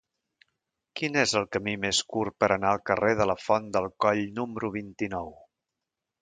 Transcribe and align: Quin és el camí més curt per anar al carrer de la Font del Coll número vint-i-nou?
Quin 0.99 1.19
és 1.23 1.33
el 1.41 1.45
camí 1.55 1.75
més 1.83 1.99
curt 2.13 2.35
per 2.43 2.49
anar 2.55 2.71
al 2.77 2.81
carrer 2.91 3.13
de 3.21 3.27
la 3.33 3.37
Font 3.43 3.69
del 3.77 3.87
Coll 4.07 4.25
número 4.41 4.73
vint-i-nou? 4.79 5.31